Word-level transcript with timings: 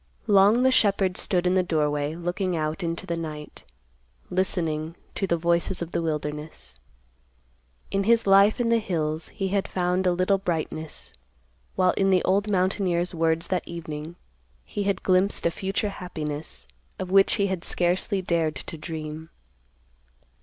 Long 0.25 0.63
the 0.63 0.71
shepherd 0.71 1.15
stood 1.15 1.45
in 1.45 1.53
the 1.53 1.61
doorway 1.61 2.15
looking 2.15 2.55
out 2.55 2.81
into 2.81 3.05
the 3.05 3.15
night, 3.15 3.65
listening 4.31 4.95
to 5.13 5.27
the 5.27 5.37
voices 5.37 5.83
of 5.83 5.91
the 5.91 6.01
wilderness. 6.01 6.79
In 7.91 8.05
his 8.05 8.25
life 8.25 8.59
in 8.59 8.69
the 8.69 8.79
hills 8.79 9.27
he 9.27 9.49
had 9.49 9.67
found 9.67 10.07
a 10.07 10.11
little 10.11 10.39
brightness, 10.39 11.13
while 11.75 11.91
in 11.91 12.09
the 12.09 12.23
old 12.23 12.49
mountaineer's 12.49 13.13
words 13.13 13.49
that 13.49 13.67
evening, 13.67 14.15
he 14.65 14.85
had 14.85 15.03
glimpsed 15.03 15.45
a 15.45 15.51
future 15.51 15.89
happiness, 15.89 16.65
of 16.97 17.11
which 17.11 17.33
he 17.33 17.45
had 17.45 17.63
scarcely 17.63 18.23
dared 18.23 18.55
to 18.55 18.79
dream. 18.79 19.29